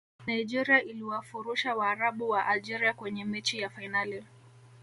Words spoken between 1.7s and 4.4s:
waarabu wa algeria kwenye mechi ya fainali